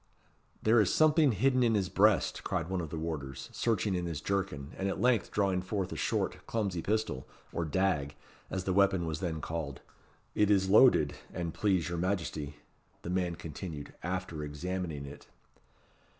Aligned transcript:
"There 0.63 0.81
is 0.81 0.91
something 0.91 1.31
hidden 1.31 1.61
in 1.61 1.75
his 1.75 1.87
breast," 1.87 2.43
cried 2.43 2.69
one 2.71 2.81
of 2.81 2.89
the 2.89 2.97
warders, 2.97 3.51
searching 3.53 3.93
in 3.93 4.07
his 4.07 4.19
jerkin, 4.19 4.71
and 4.75 4.89
at 4.89 4.99
length 4.99 5.29
drawing 5.29 5.61
forth 5.61 5.91
a 5.91 5.95
short, 5.95 6.43
clumsy 6.47 6.81
pistol, 6.81 7.27
or 7.53 7.65
dag, 7.65 8.15
as 8.49 8.63
the 8.63 8.73
weapon 8.73 9.05
was 9.05 9.19
then 9.19 9.41
called. 9.41 9.79
"It 10.33 10.49
is 10.49 10.69
loaded, 10.69 11.13
an 11.35 11.51
please 11.51 11.87
your 11.89 11.99
Majesty," 11.99 12.55
the 13.03 13.11
man 13.11 13.35
continued, 13.35 13.93
after 14.01 14.43
examining 14.43 15.05
it. 15.05 15.27